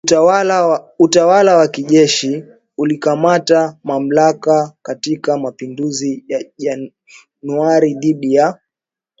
Utawala 0.99 1.57
wa 1.57 1.67
kijeshi 1.67 2.45
ulikamata 2.77 3.77
mamlaka 3.83 4.73
katika 4.81 5.37
mapinduzi 5.37 6.25
ya 6.27 6.43
Januari 6.57 7.93
dhidi 7.93 8.33
ya 8.33 8.59